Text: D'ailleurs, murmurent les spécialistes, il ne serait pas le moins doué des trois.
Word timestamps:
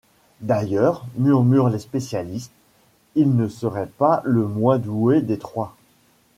D'ailleurs, 0.39 1.05
murmurent 1.15 1.69
les 1.69 1.77
spécialistes, 1.77 2.51
il 3.13 3.35
ne 3.35 3.47
serait 3.47 3.85
pas 3.99 4.23
le 4.25 4.47
moins 4.47 4.79
doué 4.79 5.21
des 5.21 5.37
trois. 5.37 5.75